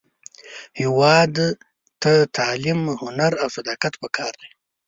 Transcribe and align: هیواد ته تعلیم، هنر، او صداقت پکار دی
هیواد 0.79 1.33
ته 2.01 2.11
تعلیم، 2.37 2.81
هنر، 3.01 3.31
او 3.41 3.47
صداقت 3.55 3.93
پکار 4.01 4.33
دی 4.39 4.49